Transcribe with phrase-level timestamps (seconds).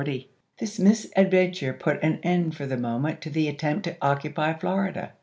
[0.57, 5.11] This misadventure put an end for the moment to the attempt to occupy Florida.